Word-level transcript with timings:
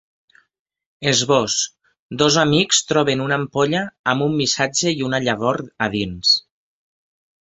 Esbós: 1.11 1.57
Dos 2.21 2.37
amics 2.43 2.79
troben 2.93 3.21
una 3.27 3.37
ampolla 3.43 3.83
amb 4.15 4.27
un 4.29 4.35
missatge 4.41 4.95
i 5.01 5.07
una 5.11 5.21
llavor 5.27 5.61
a 5.89 5.95
dins. 5.99 6.33